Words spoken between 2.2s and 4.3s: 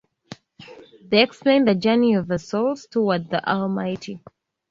the souls toward the Almighty.